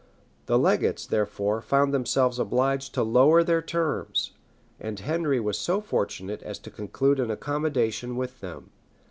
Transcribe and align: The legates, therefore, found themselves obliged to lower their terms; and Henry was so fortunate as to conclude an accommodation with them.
The 0.47 0.57
legates, 0.57 1.05
therefore, 1.05 1.61
found 1.61 1.93
themselves 1.93 2.39
obliged 2.39 2.95
to 2.95 3.03
lower 3.03 3.43
their 3.43 3.61
terms; 3.61 4.31
and 4.79 4.99
Henry 4.99 5.39
was 5.39 5.59
so 5.59 5.79
fortunate 5.79 6.41
as 6.41 6.57
to 6.57 6.71
conclude 6.71 7.19
an 7.19 7.29
accommodation 7.29 8.15
with 8.15 8.39
them. 8.39 8.71